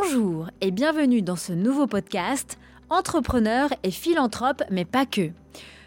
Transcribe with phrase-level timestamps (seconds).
[0.00, 2.56] Bonjour et bienvenue dans ce nouveau podcast
[2.88, 5.30] Entrepreneur et philanthrope, mais pas que.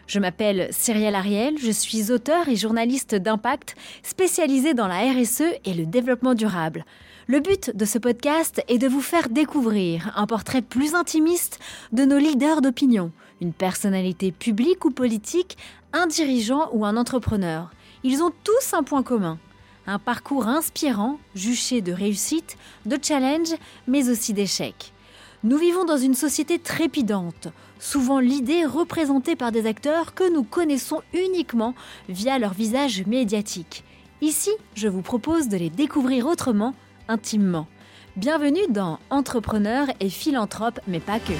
[0.05, 5.73] Je m'appelle Cyrielle Ariel, je suis auteur et journaliste d'impact spécialisé dans la RSE et
[5.73, 6.83] le développement durable.
[7.27, 11.59] Le but de ce podcast est de vous faire découvrir un portrait plus intimiste
[11.93, 15.57] de nos leaders d'opinion, une personnalité publique ou politique,
[15.93, 17.71] un dirigeant ou un entrepreneur.
[18.03, 19.39] Ils ont tous un point commun
[19.87, 23.53] un parcours inspirant, juché de réussite, de challenge,
[23.87, 24.93] mais aussi d'échecs.
[25.43, 27.47] Nous vivons dans une société trépidante,
[27.79, 31.73] souvent l'idée représentée par des acteurs que nous connaissons uniquement
[32.09, 33.83] via leur visage médiatique.
[34.21, 36.75] Ici, je vous propose de les découvrir autrement,
[37.07, 37.67] intimement.
[38.17, 41.33] Bienvenue dans Entrepreneurs et philanthropes, mais pas que.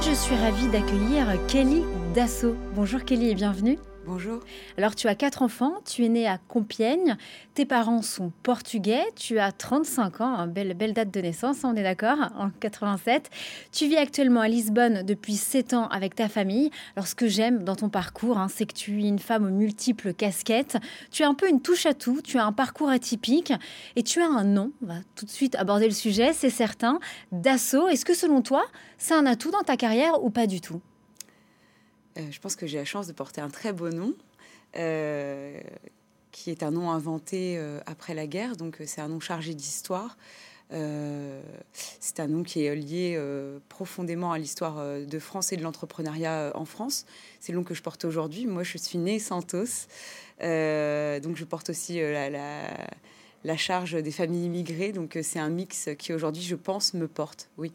[0.00, 1.82] Je suis ravie d'accueillir Kelly
[2.14, 2.54] Dasso.
[2.74, 3.78] Bonjour Kelly et bienvenue.
[4.12, 4.40] Bonjour.
[4.76, 7.16] Alors, tu as quatre enfants, tu es né à Compiègne,
[7.54, 11.76] tes parents sont portugais, tu as 35 ans, une belle, belle date de naissance, on
[11.76, 13.30] est d'accord, en 87.
[13.70, 16.72] Tu vis actuellement à Lisbonne depuis 7 ans avec ta famille.
[16.96, 19.56] Alors, ce que j'aime dans ton parcours, hein, c'est que tu es une femme aux
[19.56, 20.76] multiples casquettes.
[21.12, 23.52] Tu as un peu une touche à tout, tu as un parcours atypique
[23.94, 24.72] et tu as un nom.
[24.82, 26.98] On va tout de suite aborder le sujet, c'est certain.
[27.30, 28.64] Dassault, est-ce que selon toi,
[28.98, 30.80] c'est un atout dans ta carrière ou pas du tout?
[32.18, 34.14] Euh, je pense que j'ai la chance de porter un très beau nom,
[34.76, 35.60] euh,
[36.32, 40.16] qui est un nom inventé euh, après la guerre, donc c'est un nom chargé d'histoire.
[40.70, 43.20] c'est un nom qui est lié
[43.68, 47.06] profondément à l'histoire de France et de l'entrepreneuriat en France.
[47.40, 48.46] C'est le nom que je porte aujourd'hui.
[48.46, 49.88] Moi, je suis née Santos,
[50.38, 54.92] donc je porte aussi la, la, charge des familles immigrées.
[54.92, 57.48] Donc c'est un mix qui aujourd'hui, je pense, me porte.
[57.58, 57.72] Oui.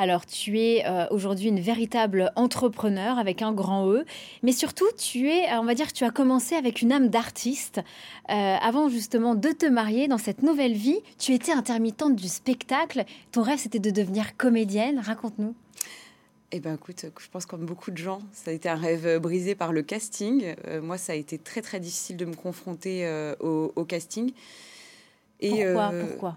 [0.00, 4.04] Alors, tu es euh, aujourd'hui une véritable entrepreneur avec un grand E,
[4.44, 7.80] mais surtout, tu es, on va dire, tu as commencé avec une âme d'artiste.
[8.30, 13.06] Euh, avant justement de te marier dans cette nouvelle vie, tu étais intermittente du spectacle.
[13.32, 15.00] Ton rêve, c'était de devenir comédienne.
[15.00, 15.56] Raconte-nous.
[16.52, 19.56] Eh ben, écoute, je pense comme beaucoup de gens, ça a été un rêve brisé
[19.56, 20.54] par le casting.
[20.68, 23.04] Euh, moi, ça a été très très difficile de me confronter
[23.40, 24.30] au, casting.
[25.40, 26.36] Et pourquoi, pourquoi?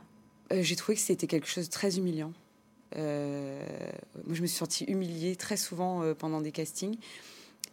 [0.49, 2.33] J'ai trouvé que c'était quelque chose de très humiliant.
[2.97, 3.59] Euh,
[4.25, 6.97] moi, je me suis sentie humiliée très souvent euh, pendant des castings.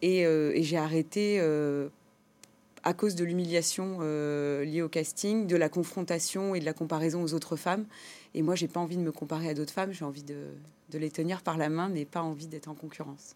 [0.01, 1.41] Et, euh, et j'ai arrêté
[2.83, 7.33] à cause de l'humiliation liée au casting, de la confrontation et de la comparaison aux
[7.33, 7.85] autres femmes.
[8.33, 10.37] Et moi, j'ai pas envie de me comparer à d'autres femmes, j'ai envie de,
[10.91, 13.35] de, les tenir par la main, mais pas envie d'être en concurrence.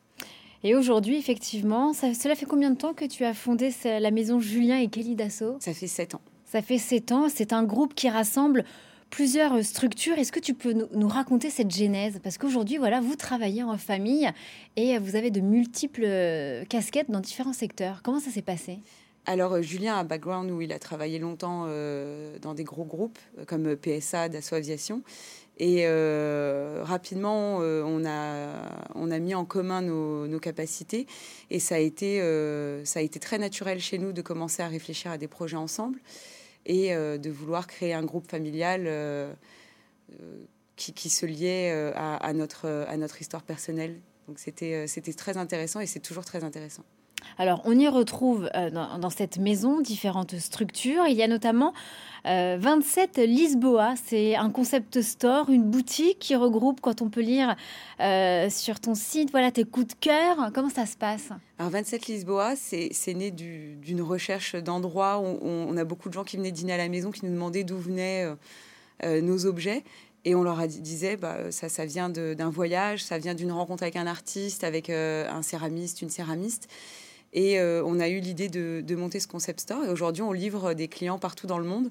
[0.64, 4.40] Et aujourd'hui, effectivement, ça, cela fait combien de temps que tu as fondé la maison
[4.40, 5.58] Julien et Kelly Dassault?
[5.60, 6.22] Ça fait sept ans.
[6.46, 7.28] Ça fait sept ans.
[7.28, 8.64] C'est un groupe qui rassemble
[9.14, 10.18] plusieurs euh, structures.
[10.18, 12.20] Est-ce que tu peux nous, raconter cette genèse?
[12.24, 14.28] Parce qu'aujourd'hui, voilà, vous travaillez en famille
[14.76, 18.02] et vous avez de multiples euh, casquettes dans différents secteurs.
[18.04, 18.80] Comment ça s'est passé?
[19.28, 21.68] Alors, euh, Julien a un background où il a travaillé longtemps
[22.42, 25.04] dans des gros groupes comme PSA, Dassault Aviation.
[25.60, 25.86] Et
[26.82, 28.48] rapidement, on, a,
[28.96, 31.06] on a mis en commun nos, nos capacités.
[31.52, 32.20] Et ça a, été,
[32.84, 36.00] ça a été très naturel chez nous de commencer à réfléchir à des projets ensemble
[36.66, 39.34] et euh, de vouloir créer un groupe familial euh,
[40.22, 40.44] euh,
[40.76, 44.02] qui, se liait à, notre, à notre histoire personnelle.
[44.28, 46.84] Donc c'était très intéressant et c'est toujours très intéressant.
[47.38, 51.08] Alors, on y retrouve euh, dans, cette maison différentes structures.
[51.08, 51.74] Il y a notamment
[52.26, 53.96] 27 euh, Lisboa.
[54.04, 57.56] C'est un concept store, une boutique qui regroupe, quand on peut lire
[58.00, 60.52] euh, sur ton site, voilà tes coups de cœur.
[60.54, 61.30] Comment ça se passe?
[61.58, 66.38] Alors, 27 Lisboa, c'est né d'une recherche d'endroits où on, a beaucoup de gens qui
[66.38, 68.28] venaient dîner à la maison, qui nous demandaient d'où venaient
[69.04, 69.84] nos objets.
[70.26, 73.98] Et on leur a disait, bah, ça vient d'un voyage, ça vient d'une rencontre avec
[73.98, 76.70] un artiste, avec un céramiste, une céramiste.
[77.34, 79.84] Et euh, on a eu l'idée de, monter ce concept store.
[79.86, 81.90] Et aujourd'hui, on livre des clients partout dans le monde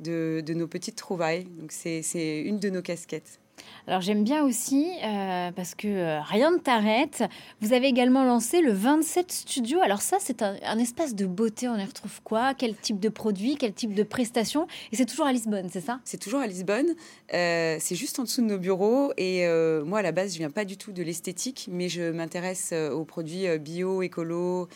[0.00, 1.44] de, de nos petites trouvailles.
[1.58, 3.38] Donc, c'est une de nos casquettes.
[3.86, 7.24] Alors j'aime bien aussi, euh, parce que euh, rien ne t'arrête,
[7.60, 9.80] vous avez également lancé le 27 Studio.
[9.80, 12.54] Alors ça, c'est un, espace de beauté, on y retrouve quoi?
[12.54, 13.56] Quel type de produit?
[13.56, 14.66] Quel type de prestations?
[14.92, 15.98] Et c'est toujours à Lisbonne, c'est ça?
[16.04, 16.94] C'est toujours à Lisbonne.
[17.34, 19.12] Euh, c'est juste en dessous de nos bureaux.
[19.16, 19.44] Et
[19.84, 23.04] moi, à la base, je viens pas du tout de l'esthétique, mais je m'intéresse aux
[23.04, 24.68] produits bio, écolo.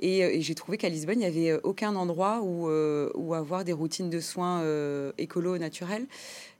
[0.00, 4.10] Et, j'ai trouvé qu'à Lisbonne, il n'y avait aucun endroit où, où avoir des routines
[4.10, 4.62] de soins
[5.18, 6.06] écolo naturels.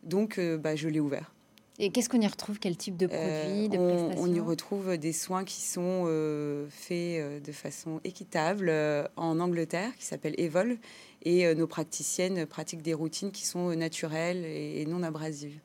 [0.05, 1.36] Donc, bah, je l'ai ouvert.
[1.79, 2.59] Et qu'est-ce qu'on y retrouve?
[2.59, 6.67] Quel type de produits, de euh, on, on, y retrouve des soins qui sont euh,
[6.71, 8.73] faits euh, de façon équitable
[9.17, 10.79] en Angleterre, qui s'appelle Evol,
[11.23, 15.59] et nos praticiennes pratiquent des routines qui sont naturelles et, non abrasives.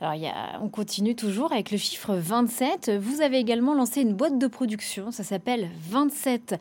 [0.00, 2.92] Alors, y a, on continue toujours avec le chiffre 27.
[2.98, 6.54] Vous avez également lancé une boîte de production, ça s'appelle 27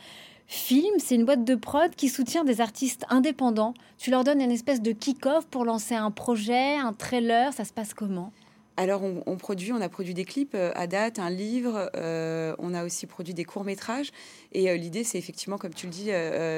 [0.45, 3.73] Film, c'est une boîte de prod qui soutient des artistes indépendants.
[3.97, 7.53] Tu leur donnes une espèce de kick-off pour lancer un projet, un trailer.
[7.53, 8.31] Ça se passe comment?
[8.75, 12.73] Alors, on, produit, on a produit des clips euh, à date, un livre, euh, on
[12.73, 14.11] a aussi produit des courts-métrages.
[14.51, 16.09] Et euh, l'idée, c'est effectivement, comme tu le dis,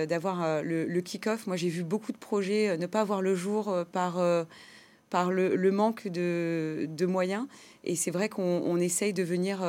[0.07, 1.45] d'avoir le, kick-off.
[1.45, 4.21] Moi, j'ai vu beaucoup de projets ne pas voir le jour par,
[5.09, 7.47] par le, manque de, moyens.
[7.83, 9.63] Et c'est vrai qu'on essaye de venir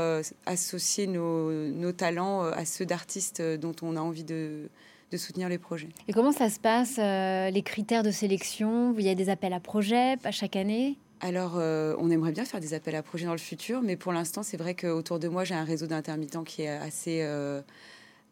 [0.46, 4.68] associer nos, talents à ceux d'artistes dont on a envie de,
[5.10, 5.88] de soutenir les projets.
[6.06, 8.94] Et comment ça se passe, les critères de sélection?
[8.96, 10.96] Il y a des appels à projets à chaque année?
[11.20, 14.12] Alors, euh, on aimerait bien faire des appels à projets dans le futur, mais pour
[14.12, 17.62] l'instant, c'est vrai qu'autour de moi, j'ai un réseau d'intermittents qui est assez, euh,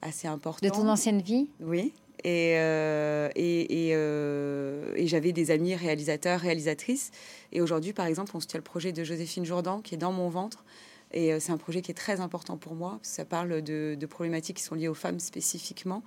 [0.03, 0.67] assez important.
[0.67, 1.93] De ton ancienne vie Oui.
[2.25, 7.11] Et, euh, et, et, j'avais des amis réalisateurs, réalisatrices.
[7.53, 10.29] Et aujourd'hui, par exemple, on soutient le projet de Joséphine Jourdan, qui est dans mon
[10.29, 10.65] ventre.
[11.13, 12.99] Et c'est un projet qui est très important pour moi.
[13.03, 16.03] ça parle de, de, problématiques qui sont liées aux femmes spécifiquement,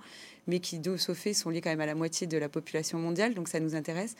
[0.46, 2.98] mais qui, de ce fait, sont liées quand même à la moitié de la population
[2.98, 3.32] mondiale.
[3.32, 4.16] Donc ça nous intéresse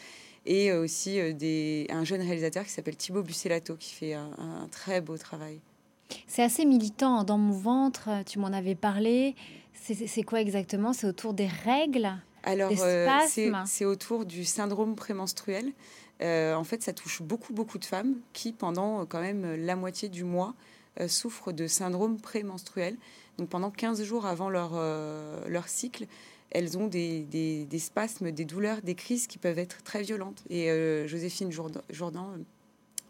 [0.46, 4.68] et euh, aussi euh, des, un jeune réalisateur qui s'appelle Thibaut Busselato qui fait un,
[4.70, 5.60] très beau travail.
[6.26, 9.36] C'est assez militant dans mon ventre, tu m'en avais parlé.
[9.74, 10.92] C'est quoi exactement?
[10.92, 12.10] C'est autour des règles?
[12.42, 13.08] Alors, euh,
[13.66, 15.72] c'est autour du syndrome prémenstruel.
[16.20, 20.24] En fait, ça touche beaucoup, beaucoup de femmes qui, pendant quand même la moitié du
[20.24, 20.54] mois,
[21.06, 22.96] souffrent de syndrome prémenstruel.
[23.38, 24.72] Donc, pendant 15 jours avant leur,
[25.48, 26.06] leur cycle,
[26.50, 30.42] elles ont des, des, spasmes, des douleurs, des crises qui peuvent être très violentes.
[30.48, 32.32] Et euh, Joséphine Jourdan,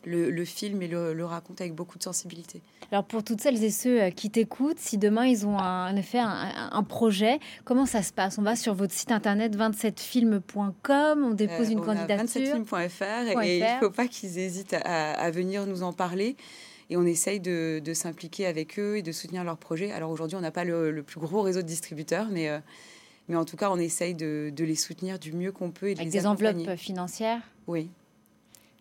[0.09, 2.61] le, le, film et le, raconte avec beaucoup de sensibilité.
[2.91, 5.97] Alors pour toutes celles et ceux euh, qui t'écoutent, si demain ils ont un, en
[5.97, 8.39] effet un, projet, comment ça se passe?
[8.39, 12.25] On va sur votre site internet 27films.com, on dépose euh, une candidature.
[12.25, 16.37] 27films.fr et, il ne faut pas qu'ils hésitent à, venir nous en parler
[16.91, 19.93] et on essaye de, de s'impliquer avec eux et de soutenir leur projet.
[19.93, 22.51] Alors aujourd'hui, on n'a pas le, plus gros réseau de distributeurs, mais
[23.29, 25.91] mais en tout cas, on essaye de, les soutenir du mieux qu'on peut.
[25.91, 27.91] Et Avec des enveloppes financières Oui.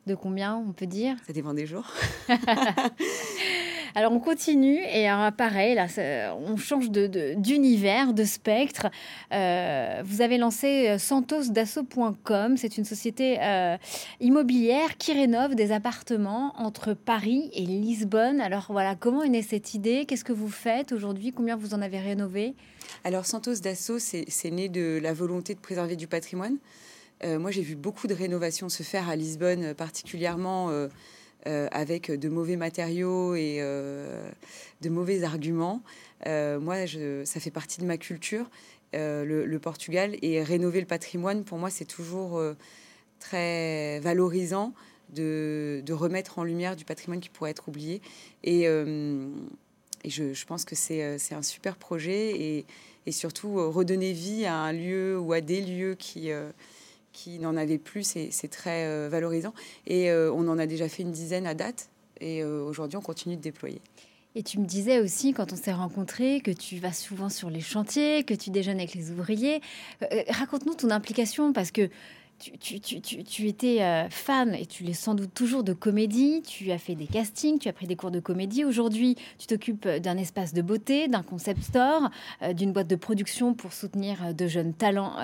[0.08, 1.18] De combien, on peut dire?
[1.28, 1.92] Ça dépend des jours.
[3.98, 5.88] Alors on continue et alors, pareil, là,
[6.38, 8.88] on change d'univers, de, de, spectre.
[9.34, 13.76] Euh, vous avez lancé euh, santosdasso.com, c'est une société euh,
[14.20, 18.40] immobilière qui rénove des appartements entre Paris et Lisbonne.
[18.40, 20.06] Alors voilà, comment est née cette idée?
[20.06, 21.34] Qu'est-ce que vous faites aujourd'hui?
[21.34, 22.54] Combien vous en avez rénové?
[23.04, 26.58] Alors Santos Dasso, c'est né de la volonté de préserver du patrimoine.
[27.24, 30.88] Moi, j'ai vu beaucoup de rénovations se faire à Lisbonne, particulièrement
[31.48, 34.30] euh, avec de mauvais matériaux et euh,
[34.82, 35.82] de mauvais arguments.
[36.26, 36.76] Euh, moi,
[37.24, 38.50] ça fait partie de ma culture,
[38.94, 42.42] le, Portugal, et rénover le patrimoine, pour moi, c'est toujours
[43.20, 44.74] très valorisant
[45.14, 48.02] de, remettre en lumière du patrimoine qui pourrait être oublié.
[48.44, 48.64] Et,
[50.06, 52.66] je, pense que c'est un super projet et,
[53.06, 56.30] et, surtout redonner vie à un lieu ou à des lieux qui
[57.18, 59.54] qui n'en avait plus, c'est très euh, valorisant.
[59.88, 61.90] Et euh, on en a déjà fait une dizaine à date.
[62.22, 63.82] Et euh, aujourd'hui, on continue de déployer.
[64.36, 67.60] Et tu me disais aussi, quand on s'est rencontrés, que tu vas souvent sur les
[67.60, 69.62] chantiers, que tu déjeunes avec les ouvriers.
[70.30, 71.90] Raconte-nous ton implication, parce que
[72.38, 76.42] tu, étais euh, fan, et tu l'es sans doute toujours, de comédie.
[76.44, 78.64] Tu as fait des castings, tu as pris des cours de comédie.
[78.64, 82.10] Aujourd'hui, tu t'occupes d'un espace de beauté, d'un concept store,
[82.42, 85.16] euh, d'une boîte de production pour soutenir euh, de jeunes talents,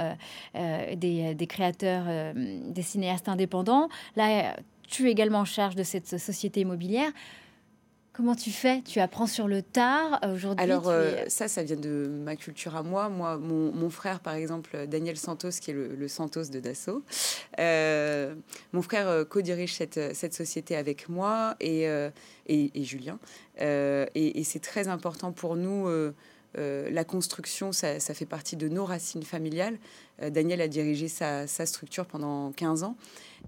[0.54, 2.06] des, des, créateurs,
[2.36, 3.90] des cinéastes indépendants.
[4.16, 4.56] Là,
[4.88, 7.12] tu es également en charge de cette société immobilière.
[8.14, 8.84] Comment tu fais?
[8.84, 12.76] Tu apprends sur le tard euh, aujourd'hui Alors euh, ça, ça vient de ma culture
[12.76, 13.10] à moi.
[13.10, 17.02] Moi, mon, frère, par exemple, Daniel Santos, qui est le, Santos de Dassault,
[17.60, 18.36] euh,
[18.72, 21.88] mon frère co-dirige cette, cette, société avec moi et,
[22.46, 23.18] et, Julien.
[23.60, 25.88] et, c'est très important pour nous.
[26.56, 29.78] La construction, ça, ça, fait partie de nos racines familiales.
[30.22, 32.96] Daniel a dirigé sa, sa, structure pendant 15 ans.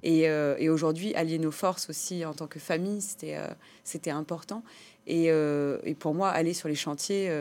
[0.04, 4.64] Euh, et, aujourd'hui, allier nos forces aussi en tant que famille, c'était euh, important.
[5.08, 7.32] Et, euh, et, pour moi, aller sur les chantiers,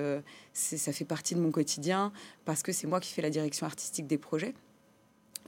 [0.53, 2.13] ça fait partie de mon quotidien
[2.45, 4.55] parce que c'est moi qui fais la direction artistique des projets.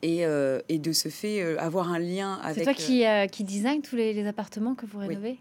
[0.03, 0.25] Et,
[0.69, 2.59] et de ce fait, avoir un lien avec...
[2.59, 5.39] C'est toi qui, qui design tous les, appartements que vous rénovez?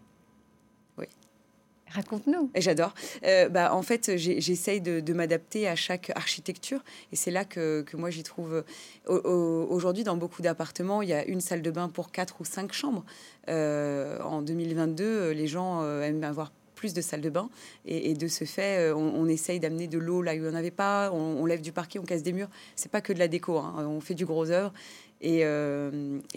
[1.91, 2.49] Raconte-nous.
[2.55, 2.93] J'adore.
[3.25, 6.83] Euh, bah, en fait, j'essaye de, m'adapter à chaque architecture.
[7.11, 8.63] Et c'est là que, moi, j'y trouve.
[9.07, 12.73] Aujourd'hui, dans beaucoup d'appartements, il y a une salle de bain pour quatre ou cinq
[12.73, 13.05] chambres.
[13.49, 17.49] Euh, en 2022, les gens euh, aiment avoir plus de salles de bain.
[17.85, 20.71] Et, de ce fait, on, essaye d'amener de l'eau là où il n'y en avait
[20.71, 21.11] pas.
[21.13, 22.49] On, lève du parquet, on casse des murs.
[22.75, 23.57] C'est pas que de la déco.
[23.57, 23.85] Hein.
[23.87, 24.73] On fait du gros œuvre.
[25.21, 25.45] Et,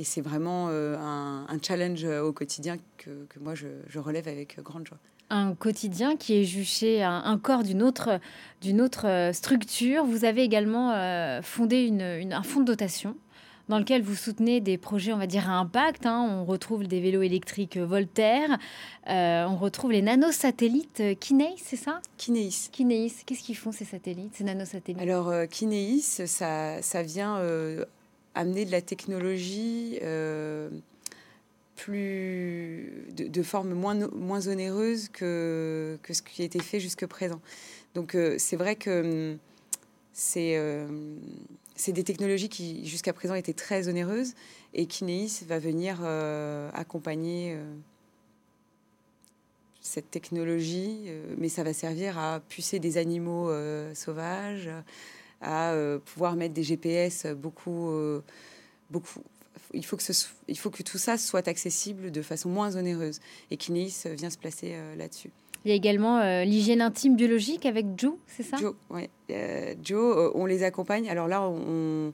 [0.04, 4.98] c'est vraiment un, challenge au quotidien que, que moi, je, je relève avec grande joie.
[5.30, 8.20] Un quotidien qui est juché un, corps d'une autre,
[8.60, 10.04] d'une autre euh, structure.
[10.04, 13.16] Vous avez également euh, fondé une, un fonds de dotation
[13.68, 16.06] dans lequel vous soutenez des projets, on va dire, à impact.
[16.06, 16.26] Hein.
[16.30, 18.56] On retrouve des vélos électriques Voltaire,
[19.10, 22.00] euh, on retrouve les nanosatellites Kineis, c'est ça?
[22.16, 22.70] Kineis.
[22.72, 25.02] Kineis, qu'est-ce qu'ils font ces satellites, ces nanosatellites?
[25.02, 27.38] Alors, Kineis, ça, ça vient
[28.34, 29.98] amener de la technologie
[31.78, 37.40] plus de, forme moins, moins onéreuse que, que ce qui a été fait jusque présent.
[37.94, 39.38] Donc euh, c'est vrai que hum,
[40.12, 40.88] c'est euh,
[41.86, 44.34] des technologies qui jusqu'à présent étaient très onéreuses
[44.74, 47.56] et Kineis va venir euh, accompagner
[49.80, 51.08] cette technologie,
[51.38, 53.50] mais ça va servir à pucer des animaux
[53.94, 54.68] sauvages,
[55.40, 55.72] à
[56.04, 57.90] pouvoir mettre des GPS beaucoup
[58.90, 59.22] beaucoup
[59.74, 60.02] il faut, que
[60.48, 63.20] il faut que tout ça soit accessible de façon moins onéreuse.
[63.50, 65.30] Et Kineis vient se placer euh, là-dessus.
[65.64, 68.56] Il y a également euh, l'hygiène intime biologique avec Joe, c'est ça?
[68.56, 69.08] Joe, oui.
[69.30, 71.08] Euh, Joe, on les accompagne.
[71.10, 72.12] Alors là, on,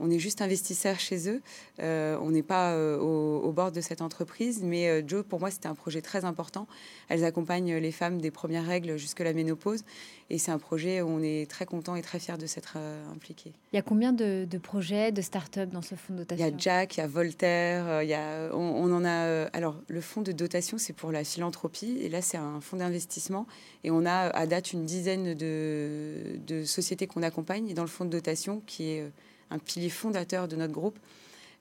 [0.00, 1.40] on est juste investisseur chez eux.
[1.80, 5.50] Euh, on n'est pas euh, au, bord de cette entreprise, mais euh, Joe, pour moi,
[5.50, 6.66] c'était un projet très important.
[7.08, 9.84] Elles accompagnent les femmes des premières règles jusque la ménopause,
[10.30, 12.76] et c'est un projet où on est très content et très fier de s'être
[13.14, 13.52] impliqué.
[13.72, 16.54] Il y a combien de, projets, de start-up dans ce fonds de dotation Il y
[16.54, 19.46] a Jack, il y a Voltaire, il y a, on, en a.
[19.52, 23.46] alors, le fonds de dotation, c'est pour la philanthropie, et là, c'est un fonds d'investissement,
[23.84, 27.88] et on a à date une dizaine de, de sociétés qu'on accompagne, et dans le
[27.88, 29.04] fonds de dotation qui est
[29.54, 30.98] un pilier fondateur de notre groupe.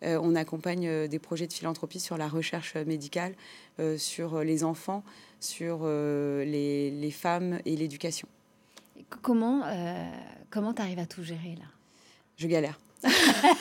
[0.03, 3.33] Euh, on accompagne euh, des projets de philanthropie sur la recherche médicale,
[3.79, 5.03] euh, sur les enfants,
[5.39, 8.27] sur les, femmes et l'éducation.
[9.21, 9.63] Comment
[10.49, 11.65] comment tu arrives à tout gérer là?
[12.37, 12.79] Je galère.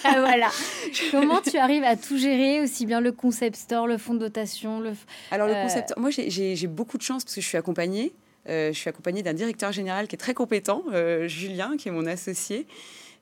[0.05, 0.51] voilà.
[1.11, 4.79] Comment tu arrives à tout gérer, aussi bien le concept store, le fonds de dotation
[4.79, 4.93] le...
[5.33, 8.13] Alors le concept, moi j'ai beaucoup de chance parce que je suis accompagnée.
[8.47, 10.85] je suis accompagnée d'un directeur général qui est très compétent,
[11.27, 12.69] Julien, qui est mon associé.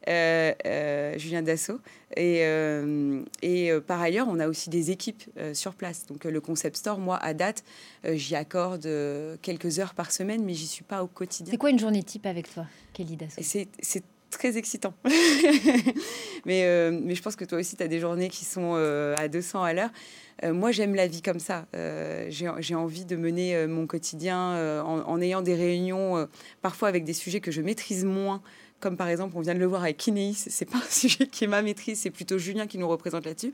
[0.09, 1.81] Euh, euh, Julien Dassault.
[2.17, 6.07] Et, euh, et par ailleurs, on a aussi des équipes sur place.
[6.07, 7.65] Donc le concept store, moi, à date,
[8.05, 8.89] j'y accorde
[9.43, 11.51] quelques heures par semaine, mais j'y suis pas au quotidien.
[11.51, 13.43] C'est quoi une journée type avec toi, Kelly Dassault?
[13.43, 14.95] C'est très excitant.
[16.47, 19.63] mais, mais je pense que toi aussi, tu as des journées qui sont à 200
[19.63, 19.91] à l'heure.
[20.45, 21.67] moi, j'aime la vie comme ça.
[22.29, 26.27] J'ai envie de mener mon quotidien en, en, ayant des réunions,
[26.63, 28.43] parfois avec des sujets que je maîtrise moins
[28.81, 31.45] comme par exemple, on vient de le voir avec Kineis, c'est pas un sujet qui
[31.45, 33.53] est ma maîtrise, c'est plutôt Julien qui nous représente là-dessus.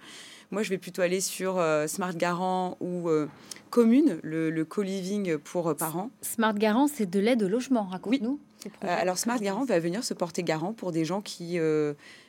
[0.53, 3.29] Moi, je vais plutôt aller sur euh, Smart Garant ou euh,
[3.71, 6.11] Commune, le, co-living pour euh, parents.
[6.23, 8.39] Smart Garant, c'est de l'aide au logement, raconte-nous.
[8.65, 8.71] Oui.
[8.83, 11.59] alors, Smart Garant va venir se porter garant pour des gens qui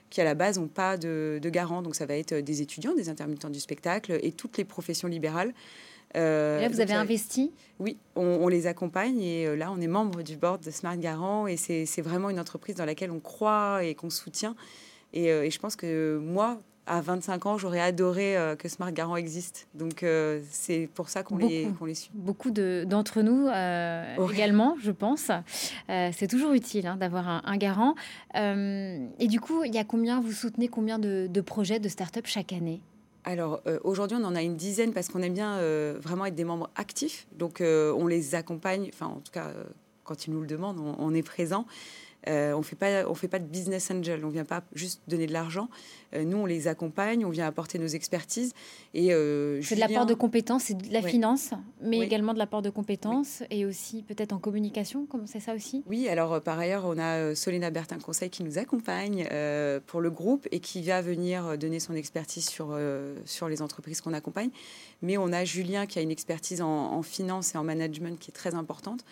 [0.09, 1.81] qui à la base n'ont pas de, de, garant.
[1.81, 5.53] Donc ça va être des étudiants, des intermittents du spectacle et toutes les professions libérales
[6.17, 10.23] euh, là, vous avez investi Oui, on, les accompagne et euh, là, on est membre
[10.23, 13.95] du board de Smart Garant et c'est vraiment une entreprise dans laquelle on croit et
[13.95, 14.55] qu'on soutient.
[15.13, 19.67] Et, euh, je pense que moi, à 25 ans, j'aurais adoré que Smart Garant existe.
[19.73, 20.05] Donc,
[20.49, 22.11] c'est pour ça qu'on les, les suit.
[22.13, 23.47] Beaucoup d'entre nous
[24.31, 25.29] également, je pense.
[25.89, 27.93] c'est toujours utile hein, d'avoir un, garant.
[28.33, 32.25] et du coup, il y a combien, vous soutenez combien de, de projets de start-up
[32.25, 32.81] chaque année?
[33.27, 36.35] Alors euh, aujourd'hui, on en a une dizaine parce qu'on aime bien euh, vraiment être
[36.35, 37.27] des membres actifs.
[37.33, 39.51] Donc euh, on les accompagne, enfin en tout cas
[40.05, 41.65] quand ils nous le demandent, on est présent.
[42.27, 44.25] Euh, on fait pas, on fait pas de business angel.
[44.25, 45.69] On vient pas juste donner de l'argent.
[46.13, 48.53] Euh, nous, on les accompagne, on vient apporter nos expertises.
[48.93, 52.61] Et euh, c'est de l'apport de compétences, c'est de la finance, mais également de l'apport
[52.61, 55.05] de compétences et aussi peut-être en communication.
[55.05, 55.83] Comment c'est ça aussi?
[55.87, 56.07] Oui.
[56.09, 59.27] Alors par ailleurs, on a Solena Bertin Conseil qui nous accompagne
[59.85, 62.77] pour le groupe et qui va venir donner son expertise sur
[63.25, 64.49] sur les entreprises qu'on accompagne.
[65.01, 68.31] Mais on a Julien qui a une expertise en, en finance et en management qui
[68.31, 69.03] est très importante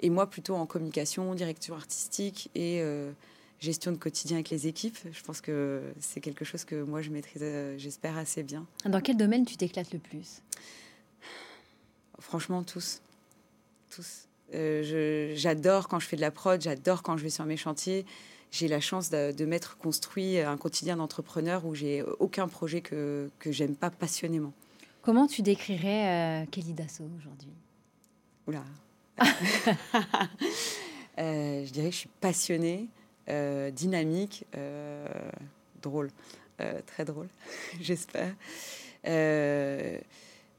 [0.00, 3.12] et moi plutôt en communication, direction artistique et euh,
[3.60, 4.98] gestion de quotidien avec les équipes.
[5.12, 8.66] Je pense que c'est quelque chose que moi je maîtrise, euh, j'espère, assez bien.
[8.84, 10.42] Dans quel domaine tu t'éclates le plus?
[12.18, 13.00] Franchement, tous.
[13.90, 14.26] Tous.
[14.54, 18.04] Euh, j'adore quand je fais de la prod, j'adore quand je vais sur mes chantiers.
[18.50, 23.28] J'ai la chance de, de m'être construit un quotidien d'entrepreneur où j'ai aucun projet que,
[23.40, 24.52] que j'aime pas passionnément.
[25.02, 27.52] Comment tu décrirais Kelly Dassault aujourd'hui?
[28.46, 28.62] Oula,
[31.18, 32.88] je dirais que je suis passionnée,
[33.28, 35.06] euh, dynamique, euh,
[35.82, 36.10] drôle,
[36.86, 37.28] très drôle,
[37.80, 38.34] j'espère.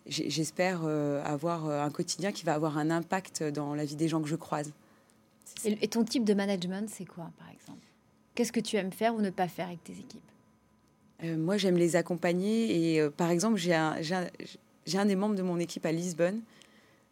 [0.08, 4.28] j'espère avoir un quotidien qui va avoir un impact dans la vie des gens que
[4.28, 4.72] je croise.
[5.64, 7.86] Et, ton type de management, c'est quoi, par exemple?
[8.36, 10.22] Qu'est-ce que tu aimes faire ou ne pas faire avec tes équipes?
[11.24, 12.98] Moi, j'aime les accompagner.
[12.98, 16.42] Et par exemple, j'ai un, un, des membres de mon équipe à Lisbonne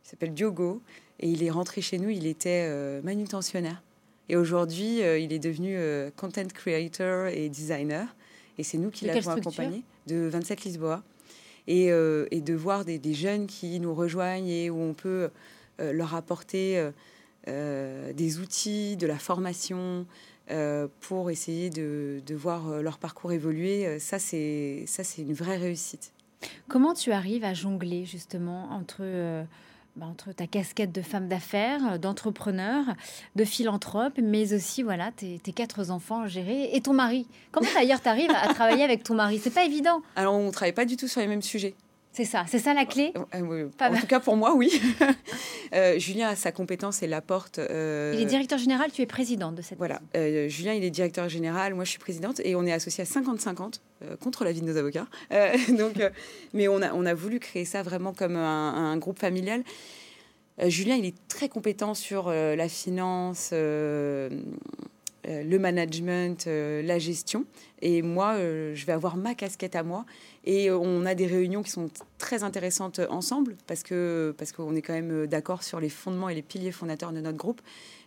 [0.03, 0.81] il s'appelle Diogo,
[1.23, 2.69] et il est rentré chez nous, il était
[3.01, 3.81] manutentionnaire.
[4.29, 5.77] Et aujourd'hui, il est devenu
[6.15, 8.15] content creator et designer.
[8.57, 11.01] Et c'est nous qui l'avons accompagné de 27 Lisboa.
[11.67, 15.29] Et, et de voir des, des, jeunes qui nous rejoignent et où on peut
[15.79, 16.89] leur apporter
[17.47, 20.05] des outils, de la formation,
[20.51, 25.33] euh, pour essayer de, voir euh, leur parcours évoluer, euh, ça c'est ça c'est une
[25.33, 26.11] vraie réussite.
[26.67, 29.45] Comment tu arrives à jongler justement entre
[29.95, 32.83] bah, entre ta casquette de femme d'affaires, d'entrepreneur,
[33.35, 37.27] de philanthrope, mais aussi voilà tes, quatre enfants à gérer et ton mari.
[37.51, 39.39] Comment d'ailleurs tu arrives à travailler avec ton mari?
[39.41, 40.01] C'est pas évident.
[40.15, 41.75] Alors on travaille pas du tout sur les mêmes sujets.
[42.13, 43.11] C'est ça, c'est ça la clé.
[43.33, 44.81] Euh, en tout cas pour moi, oui.
[45.73, 47.57] Euh, Julien a sa compétence et l'apporte.
[47.57, 49.79] Euh, il est directeur général, tu es présidente de cette.
[49.79, 49.99] Voilà,
[50.47, 53.79] Julien il est directeur général, moi je suis présidente et on est associé à 50-50
[54.19, 55.07] contre l'avis de nos avocats.
[55.69, 55.95] donc,
[56.53, 59.63] mais on a, on a voulu créer ça vraiment comme un, groupe familial.
[60.67, 64.29] Julien il est très compétent sur la finance le
[65.57, 67.45] management, la gestion.
[67.81, 70.05] Et moi, je vais avoir ma casquette à moi.
[70.45, 74.75] Et euh, on a des réunions qui sont très intéressantes ensemble parce que parce qu'on
[74.75, 77.61] est quand même euh, d'accord sur les fondements et les piliers fondateurs de notre groupe.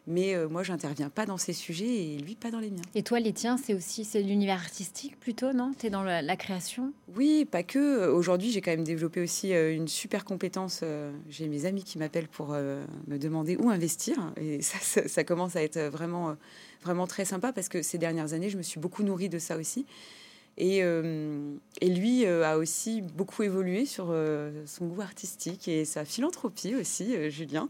[0.08, 2.82] Mais euh, moi, j'interviens pas dans ces sujets et lui pas dans les miens.
[2.94, 5.72] Et toi, les tiens, c'est aussi c'est l'univers artistique plutôt, non?
[5.76, 6.92] Tu es dans la, création?
[7.16, 8.06] Oui, pas que.
[8.08, 10.84] Aujourd'hui, j'ai quand même développé aussi une super compétence.
[11.28, 15.56] J'ai mes amis qui m'appellent pour me demander où investir et ça, ça, ça commence
[15.56, 16.36] à être vraiment
[16.84, 19.56] vraiment très sympa parce que ces dernières années, je me suis beaucoup nourrie de ça
[19.56, 19.86] aussi.
[20.58, 25.84] Et, euh, et, lui euh, a aussi beaucoup évolué sur euh, son goût artistique et
[25.84, 27.68] sa philanthropie aussi, Julien.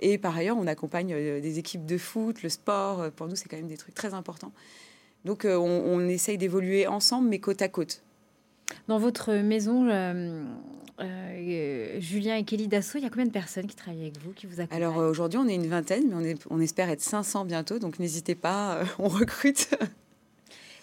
[0.00, 3.10] Et par ailleurs, on accompagne des équipes de foot, le sport.
[3.12, 4.52] Pour nous, c'est quand même des trucs très importants.
[5.24, 8.02] Donc, on, essaye d'évoluer ensemble, mais côte à côte.
[8.88, 9.84] Dans votre maison,
[10.98, 14.46] Julien et Kelly Dassault, il y a combien de personnes qui travaillent avec vous, qui
[14.46, 14.82] vous accompagnent?
[14.82, 17.78] Alors aujourd'hui, on est une vingtaine, mais on, est, on espère être 500 bientôt.
[17.78, 19.70] Donc n'hésitez pas, on recrute.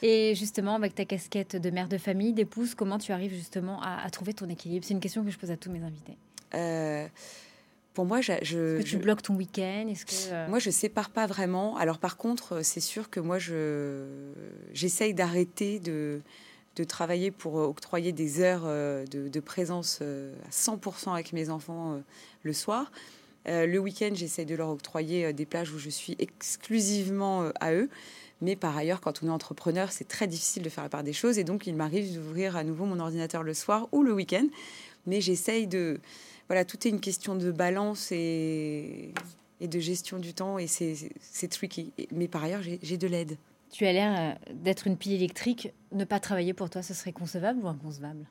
[0.01, 4.09] Et justement, avec ta casquette de mère de famille, d'épouse, comment tu arrives justement à,
[4.09, 4.85] trouver ton équilibre?
[4.85, 6.17] C'est une question que je pose à tous mes invités.
[6.55, 7.07] Euh,
[7.93, 9.87] pour moi, je, Est-ce que tu bloques ton week-end?
[9.89, 11.77] Est-ce que euh, moi je sépare pas vraiment.
[11.77, 14.31] Alors par contre, c'est sûr que moi je
[14.73, 16.21] j'essaye d'arrêter de
[16.77, 22.01] de travailler pour octroyer des heures euh, de, de présence à 100% avec mes enfants
[22.43, 22.91] le soir.
[23.45, 27.89] le week-end, j'essaye de leur octroyer des plages où je suis exclusivement à eux.
[28.41, 31.13] Mais par ailleurs, quand on est entrepreneur, c'est très difficile de faire la part des
[31.13, 31.37] choses.
[31.37, 34.47] Et donc, il m'arrive d'ouvrir à nouveau mon ordinateur le soir ou le week-end.
[35.05, 35.99] Mais j'essaye de...
[36.47, 39.13] Voilà, tout est une question de balance et,
[39.61, 40.57] et de gestion du temps.
[40.57, 41.93] Et c'est tricky.
[42.11, 43.37] Mais par ailleurs, j'ai de l'aide.
[43.71, 45.71] Tu as l'air euh, d'être une pile électrique.
[45.91, 48.25] Ne pas travailler pour toi, ce serait concevable ou inconcevable?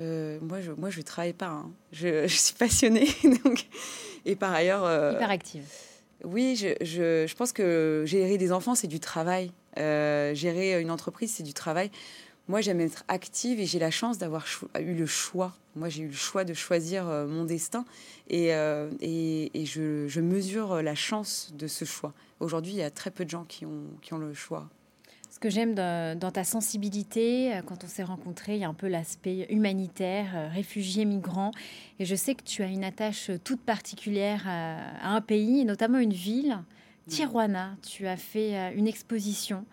[0.00, 1.48] Euh, moi, je, moi, je travaille pas.
[1.48, 1.70] Hein.
[1.92, 3.08] Je, je, suis passionnée.
[3.44, 3.66] Donc,
[4.24, 4.84] et par ailleurs.
[4.84, 5.64] Euh, Hyper active.
[6.26, 9.52] Oui, je, pense que gérer des enfants, c'est du travail.
[9.78, 11.88] Euh, gérer une entreprise, c'est du travail.
[12.48, 14.44] Moi, j'aime être active et j'ai la chance d'avoir
[14.80, 15.52] eu le choix.
[15.76, 17.84] Moi, j'ai eu le choix de choisir euh, mon destin
[18.28, 22.12] et, euh, je, mesure la chance de ce choix.
[22.40, 24.68] Aujourd'hui, il y a très peu de gens qui ont le choix.
[25.36, 28.72] Ce que j'aime dans, ta sensibilité, euh, quand on s'est rencontrés, il y a un
[28.72, 31.50] peu l'aspect humanitaire, euh, réfugié, migrant.
[31.98, 36.14] Et je sais que tu as une attache toute particulière à, un pays, notamment une
[36.14, 36.56] ville,
[37.06, 37.76] Tijuana.
[37.86, 39.66] Tu as fait euh, une exposition,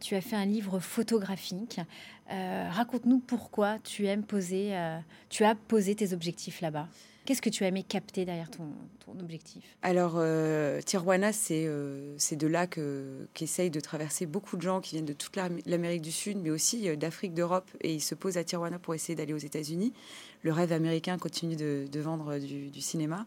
[0.00, 1.80] tu as fait un livre photographique.
[2.28, 4.74] Raconte-nous pourquoi tu aimes poser,
[5.28, 6.88] tu as posé tes objectifs là-bas.
[7.24, 8.66] Qu'est-ce que tu as aimé capter derrière ton,
[9.20, 9.62] objectif?
[9.82, 15.04] Alors, euh, Tijuana, c'est euh, de là qu'essayent de traverser beaucoup de gens qui viennent
[15.04, 18.44] de toute l'Amérique du Sud, mais aussi euh, d'Afrique, d'Europe, et ils se posent à
[18.44, 19.92] Tijuana pour essayer d'aller aux États-Unis.
[20.42, 23.24] Le rêve américain continue de, vendre du, cinéma.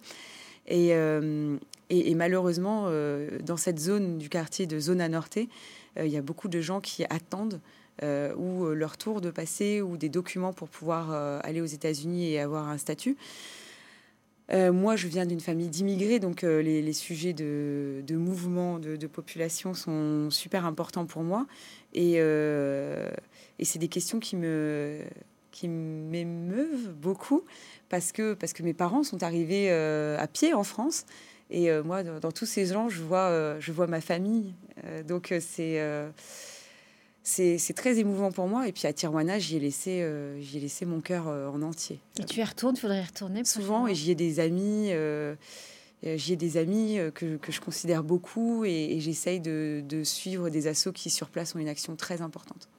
[0.68, 2.90] Et, et, malheureusement,
[3.42, 7.06] dans cette zone du quartier de Zona Norte, il y a beaucoup de gens qui
[7.06, 7.62] attendent
[8.04, 11.12] ou leur tour de passer ou des documents pour pouvoir
[11.46, 13.18] aller aux États-Unis et avoir un statut.
[14.52, 19.74] Euh, moi, je viens d'une famille d'immigrés, donc euh, les, sujets de, mouvement, de, population
[19.74, 21.48] sont super importants pour moi.
[21.94, 23.10] Et, euh,
[23.64, 25.00] c'est des questions qui me
[25.52, 27.46] qui m'émeuvent beaucoup
[27.88, 31.06] parce que, parce que mes parents sont arrivés à pied en France.
[31.50, 34.54] Et moi, dans, dans, tous ces gens, je vois, je vois ma famille.
[35.08, 35.80] donc, c'est
[37.26, 38.68] c'est très émouvant pour moi.
[38.68, 42.00] Et puis à Tijuana, j'y ai laissé, euh, ai laissé mon cœur euh, en entier.
[42.20, 45.36] Et tu y retournes, il faudrait y retourner Souvent, et j'y ai des amis, euh,
[46.04, 50.68] j'y ai des amis que, que, je considère beaucoup et, j'essaye de, de, suivre des
[50.68, 52.70] assos qui sur place ont une action très importante.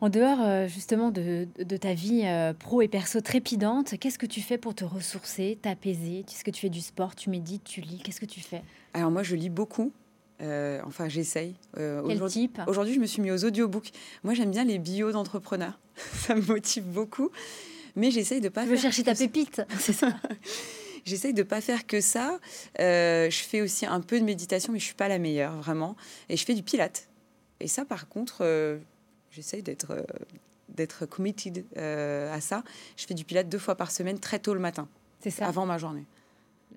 [0.00, 1.48] En dehors euh, justement de,
[1.80, 6.24] ta vie euh, pro et perso trépidante, qu'est-ce que tu fais pour te ressourcer, t'apaiser?
[6.28, 8.62] Est-ce que tu fais du sport, tu médites, tu lis Qu'est-ce que tu fais?
[8.92, 9.92] Alors moi, je lis beaucoup.
[10.42, 11.54] Euh, enfin, j'essaye.
[11.74, 13.90] Quel type Aujourd'hui, je me suis mis aux audiobooks.
[14.24, 15.78] Moi, j'aime bien les bios d'entrepreneurs.
[15.96, 17.30] ça me motive beaucoup.
[17.94, 18.64] Mais j'essaye de pas.
[18.64, 20.14] Tu veux chercher ta pépite, c'est ça
[21.06, 22.38] J'essaye de pas faire que ça.
[22.78, 25.96] je fais aussi un peu de méditation, mais je suis pas la meilleure, vraiment.
[26.28, 27.08] Et je fais du pilate.
[27.60, 28.42] Et ça, par contre,
[29.36, 30.02] j'essaye d'être euh,
[30.70, 32.64] d'être committed euh, à ça.
[32.96, 34.88] Je fais du pilate deux fois par semaine, très tôt le matin.
[35.20, 35.46] C'est ça.
[35.46, 36.04] Avant ma journée.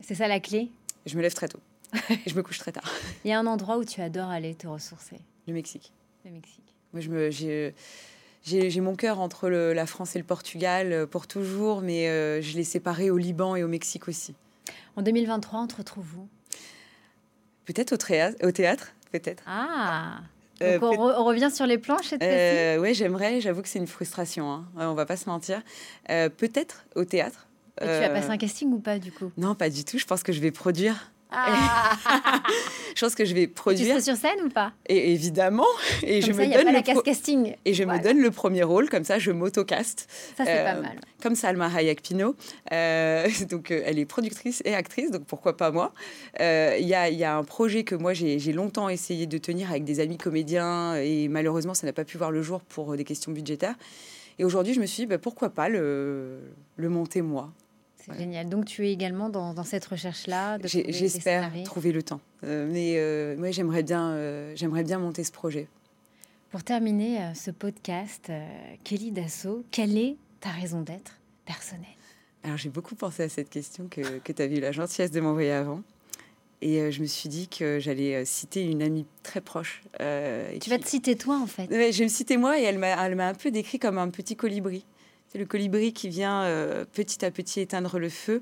[0.02, 0.70] C'est ça la clé?
[1.06, 1.60] Je me lève très tôt.
[2.28, 2.90] je me couche très tard.
[3.26, 5.18] Il y a un endroit où tu adores aller te ressourcer.
[5.48, 5.92] Le Mexique.
[6.26, 6.76] Le Mexique.
[6.94, 7.74] Moi, je me j'ai
[8.44, 12.64] j'ai mon cœur entre la France et le Portugal euh, pour toujours, mais je l'ai
[12.64, 14.36] séparé au Liban et au Mexique aussi.
[14.96, 16.28] En 2023, on te retrouve où?
[17.66, 19.44] Peut-être au, au théâtre, peut-être.
[19.46, 20.22] Ah
[20.62, 23.42] euh, Donc on, revient sur les planches cette euh, Oui, j'aimerais.
[23.42, 24.52] J'avoue que c'est une frustration.
[24.52, 24.66] Hein.
[24.76, 25.62] on va pas se mentir.
[26.10, 27.48] Euh, peut-être au théâtre.
[27.80, 29.32] Et tu as passé un casting ou pas du coup?
[29.38, 29.98] Non, pas du tout.
[29.98, 31.12] Je pense que je vais produire.
[31.32, 31.96] Ah.
[32.96, 33.86] je pense que je vais produire.
[33.86, 34.74] tu seras sur scène ou pas?
[34.88, 35.66] Et, Évidemment.
[36.02, 37.56] Et je me donne le casting.
[37.66, 40.08] Et je me donne le premier rôle, comme ça je m'auto-caste.
[40.38, 41.00] Ça c'est pas euh, mal.
[41.22, 42.36] Comme Salma Hayek Pino.
[42.72, 45.94] Euh, donc euh, elle est productrice et actrice, donc pourquoi pas moi.
[46.40, 49.84] Il y a, y, a, un projet que moi j'ai longtemps essayé de tenir avec
[49.84, 53.32] des amis comédiens et malheureusement ça n'a pas pu voir le jour pour des questions
[53.32, 53.76] budgétaires.
[54.40, 56.40] Et aujourd'hui je me suis dit bah, pourquoi pas le,
[56.78, 57.52] le monter moi?
[58.12, 58.50] C'est génial.
[58.50, 60.58] Donc tu es également dans, cette recherche-là.
[60.64, 62.22] J'espère trouver le temps.
[62.44, 65.68] Euh, mais euh, moi, j'aimerais bien, euh, j'aimerais bien monter ce projet.
[66.52, 68.32] Pour terminer ce podcast,
[68.84, 71.86] Kelly Dasso, quelle est ta raison d'être personnelle?
[72.44, 75.20] Alors j'ai beaucoup pensé à cette question que, que tu as eu la gentillesse de
[75.20, 75.84] m'envoyer avant.
[76.62, 79.84] Et je me suis dit que j'allais citer une amie très proche.
[80.00, 81.68] tu vas te citer toi en fait.
[81.70, 84.86] je vais me citer moi et elle m'a un peu décrit comme un petit colibri.
[85.32, 88.42] C'est le colibri qui vient euh, petit à petit éteindre le feu.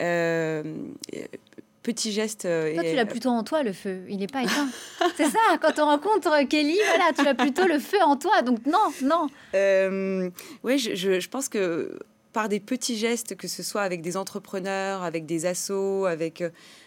[0.00, 0.62] Euh,
[1.82, 2.46] petit geste.
[2.46, 4.04] Euh, toi, tu l'as plutôt en toi, le feu.
[4.08, 4.68] Il n'est pas éteint.
[5.16, 8.40] c'est ça, quand on rencontre Kelly, voilà, tu as plutôt le feu en toi.
[8.40, 9.26] Donc non, non.
[10.64, 11.98] oui, je, je, pense que
[12.32, 16.42] par des petits gestes, que ce soit avec des entrepreneurs, avec des assos, avec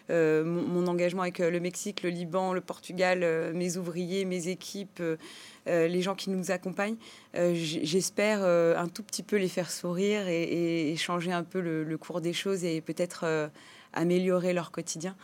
[0.10, 5.18] mon, engagement avec le Mexique, le Liban, le Portugal, mes ouvriers, mes équipes, euh,
[5.66, 6.98] les gens qui nous accompagnent.
[7.36, 11.98] Euh, j'espère euh, un tout petit peu les faire sourire et, changer un peu le,
[11.98, 13.50] cours des choses et peut-être
[13.94, 15.16] améliorer leur quotidien.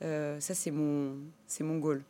[0.00, 2.02] ça, c'est mon, c'est mon goal.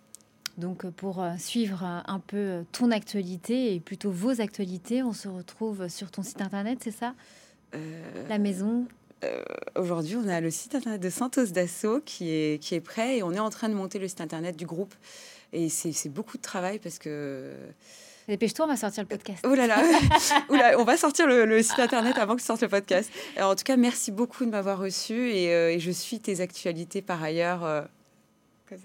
[0.56, 6.10] Donc pour suivre un peu ton actualité et plutôt vos actualités, on se retrouve sur
[6.10, 7.14] ton site internet, c'est ça?
[8.28, 8.86] La maison?
[9.76, 13.22] Aujourd'hui, on a le site internet de Santos Dasso qui est, qui est prêt et
[13.22, 14.94] on est en train de monter le site internet du groupe.
[15.54, 17.52] Et c'est beaucoup de travail parce que.
[18.26, 19.44] Dépêche-toi, on va sortir le podcast.
[19.46, 19.82] Oh là là,
[20.78, 23.10] on va sortir le, site internet avant que tu sortes le podcast.
[23.36, 26.40] Alors, en tout cas, merci beaucoup de m'avoir reçu et, euh, et, je suis tes
[26.40, 27.64] actualités par ailleurs.
[27.64, 27.82] Euh,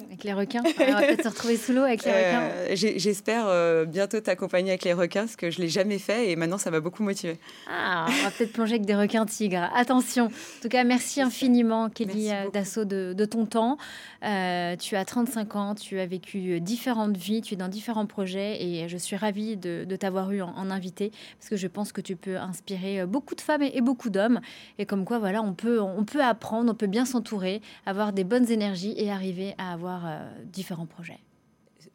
[0.04, 2.42] avec les requins On va peut-être se retrouver sous l'eau avec les requins.
[2.42, 6.30] Euh, j'espère euh, bientôt t'accompagner avec les requins, parce que je ne l'ai jamais fait
[6.30, 7.40] et maintenant ça m'a beaucoup motivé.
[7.70, 9.70] Ah, on va peut-être plonger avec des requins tigres.
[9.76, 10.26] Attention.
[10.26, 13.78] En tout cas, merci infiniment, Kelly euh, Dassault, de, de, ton temps.
[14.22, 18.88] tu as 35 ans, tu as vécu différentes vies, tu es dans différents projets et
[18.88, 22.16] je suis ravie de, de t'avoir eu en, invité parce que je pense que tu
[22.16, 24.40] peux inspirer beaucoup de femmes et, et beaucoup d'hommes.
[24.78, 28.24] Et comme quoi, voilà, on peut, on peut apprendre, on peut bien s'entourer, avoir des
[28.24, 31.20] bonnes énergies et arriver à avoir euh, différents projets.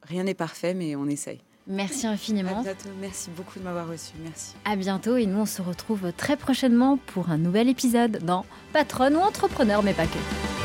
[0.03, 1.41] Rien n'est parfait, mais on essaye.
[1.67, 2.63] Merci infiniment.
[3.01, 4.13] Merci beaucoup de m'avoir reçu.
[4.23, 4.55] Merci.
[4.65, 9.17] À bientôt et nous on se retrouve très prochainement pour un nouvel épisode dans Patronne
[9.17, 10.64] ou Entrepreneur, mais pas que.